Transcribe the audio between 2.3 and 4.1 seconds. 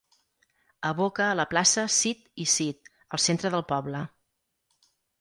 i Cid, al centre del poble.